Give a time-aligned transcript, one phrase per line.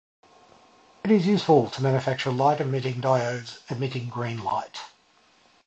[1.03, 4.79] It is used to manufacture light-emitting diodes emitting green light.